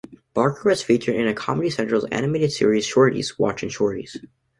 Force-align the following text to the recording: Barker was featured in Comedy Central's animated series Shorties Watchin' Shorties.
Barker 0.33 0.67
was 0.67 0.81
featured 0.81 1.15
in 1.15 1.31
Comedy 1.35 1.69
Central's 1.69 2.05
animated 2.05 2.51
series 2.51 2.87
Shorties 2.91 3.37
Watchin' 3.37 3.69
Shorties. 3.69 4.17